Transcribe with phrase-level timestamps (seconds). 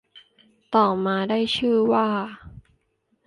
[0.75, 2.07] ต่อมาได้ชื่อว่า